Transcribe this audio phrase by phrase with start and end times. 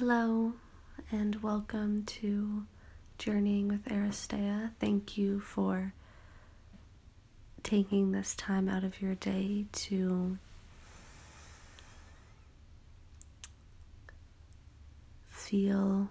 [0.00, 0.54] Hello,
[1.10, 2.64] and welcome to
[3.18, 4.70] Journeying with Aristea.
[4.80, 5.92] Thank you for
[7.62, 10.38] taking this time out of your day to
[15.28, 16.08] feel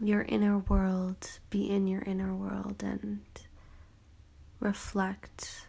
[0.00, 3.20] your inner world, be in your inner world, and
[4.60, 5.66] reflect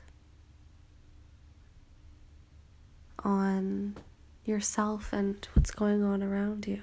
[3.19, 3.97] on
[4.45, 6.81] yourself and what's going on around you.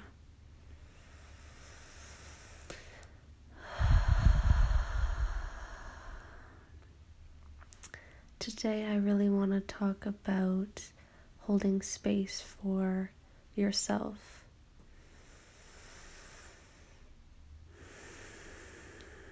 [8.39, 10.89] Today, I really want to talk about
[11.41, 13.11] holding space for
[13.55, 14.17] yourself.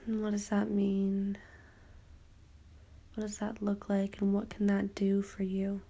[0.05, 1.37] What does that mean?
[3.15, 5.81] What does that look like, and what can that do for you?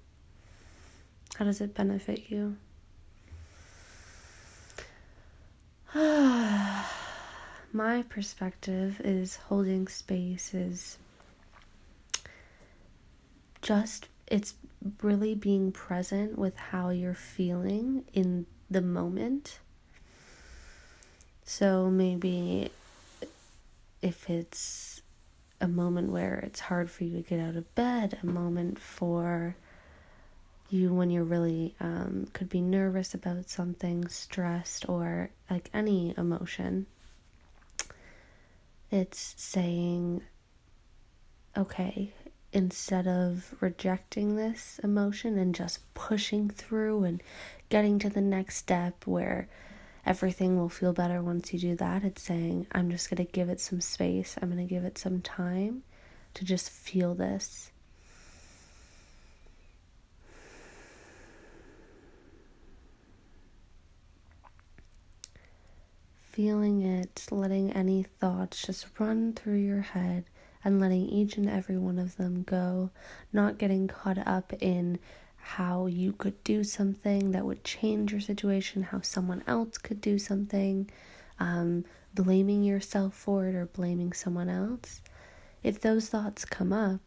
[1.35, 2.57] How does it benefit you?
[7.71, 10.97] My perspective is holding space is
[13.61, 14.55] just, it's
[15.01, 19.59] really being present with how you're feeling in the moment.
[21.43, 22.71] So maybe
[24.01, 25.01] if it's
[25.61, 29.55] a moment where it's hard for you to get out of bed, a moment for
[30.69, 36.85] you when you're really um, could be nervous about something, stressed, or like any emotion.
[38.91, 40.23] It's saying,
[41.57, 42.13] okay,
[42.51, 47.21] instead of rejecting this emotion and just pushing through and
[47.69, 49.47] getting to the next step where
[50.05, 53.49] everything will feel better once you do that, it's saying, I'm just going to give
[53.49, 55.83] it some space, I'm going to give it some time
[56.33, 57.71] to just feel this
[66.31, 70.25] feeling it, letting any thoughts just run through your head
[70.63, 72.91] and letting each and every one of them go,
[73.33, 74.99] not getting caught up in
[75.37, 80.19] how you could do something that would change your situation, how someone else could do
[80.19, 80.89] something,
[81.39, 85.01] um, blaming yourself for it or blaming someone else.
[85.63, 87.01] If those thoughts come up,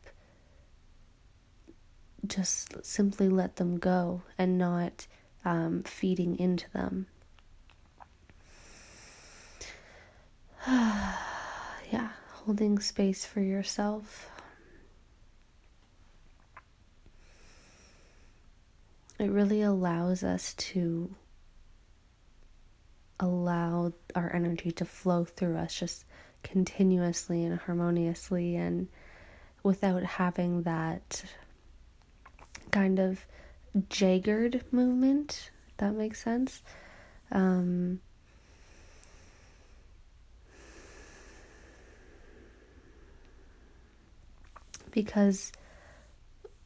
[2.26, 5.06] just simply let them go and not
[5.44, 7.06] um, feeding into them.
[10.68, 14.30] yeah, holding space for yourself.
[19.18, 21.14] It really allows us to
[23.18, 26.04] allow our energy to flow through us just
[26.42, 28.88] continuously and harmoniously and
[29.62, 31.24] without having that
[32.70, 33.26] kind of
[33.88, 36.62] jaggered movement, that makes sense.
[37.30, 38.00] Um,
[44.92, 45.50] because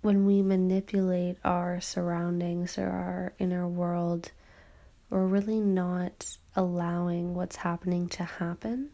[0.02, 4.30] when we manipulate our surroundings or our inner world,
[5.08, 8.90] we're really not allowing what's happening to happen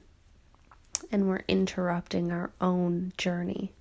[1.11, 3.73] and we're interrupting our own journey.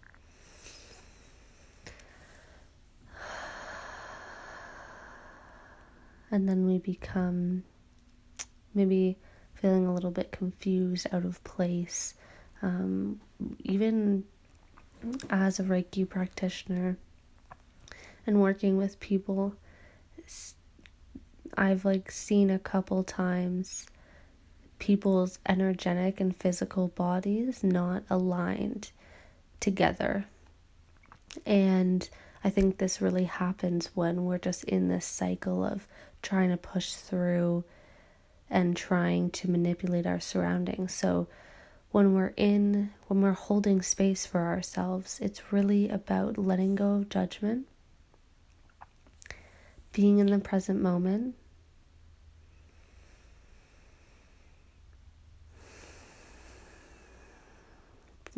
[6.31, 7.63] And then we become
[8.73, 9.18] maybe
[9.53, 12.13] feeling a little bit confused, out of place,
[12.62, 13.19] um,
[13.63, 14.23] even
[15.29, 16.97] as a Reiki practitioner
[18.25, 19.56] and working with people,
[21.57, 23.88] I've like seen a couple times
[24.79, 28.91] people's energetic and physical bodies not aligned
[29.59, 30.25] together.
[31.45, 32.09] And
[32.44, 35.88] I think this really happens when we're just in this cycle of
[36.22, 37.63] trying to push through
[38.50, 40.94] and trying to manipulate our surroundings.
[40.94, 41.28] So
[41.91, 47.10] when we're in, when we're holding space for ourselves, it's really about letting go of
[47.10, 47.68] judgment,
[49.92, 51.36] being in the present moment.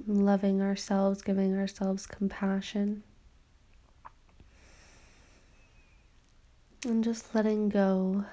[0.08, 3.04] Loving ourselves, giving ourselves compassion,
[6.84, 8.26] and just letting go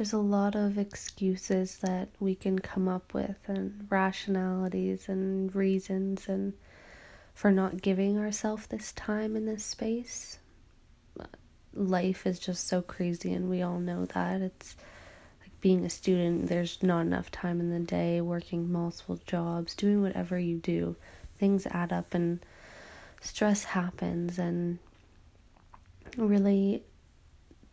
[0.00, 6.26] there's a lot of excuses that we can come up with and rationalities and reasons
[6.26, 6.54] and
[7.34, 10.38] for not giving ourselves this time in this space.
[11.74, 14.40] Life is just so crazy and we all know that.
[14.40, 14.74] It's
[15.42, 20.00] like being a student, there's not enough time in the day, working multiple jobs, doing
[20.00, 20.96] whatever you do.
[21.38, 22.40] Things add up and
[23.20, 24.78] stress happens and
[26.16, 26.84] really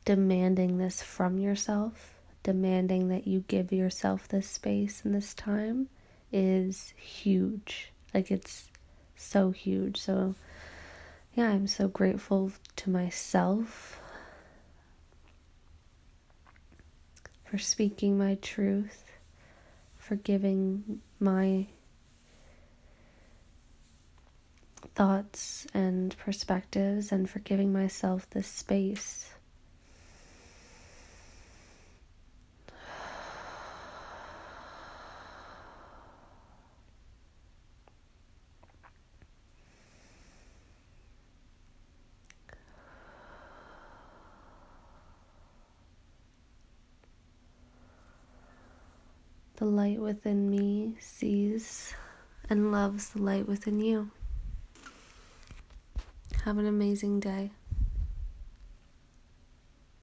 [0.03, 2.15] demanding this from yourself,
[2.47, 5.89] demanding that you give yourself this space and this time
[6.31, 7.91] is huge.
[8.13, 8.69] Like it's
[9.17, 9.99] so huge.
[9.99, 10.33] So
[11.35, 13.99] yeah, I'm so grateful to myself
[17.44, 19.11] for speaking my truth,
[19.97, 21.67] for giving my
[24.95, 29.33] thoughts and perspectives and for giving myself this space.
[49.57, 51.95] The light within me sees
[52.48, 54.12] and loves the light within you.
[56.45, 57.50] Have an amazing day.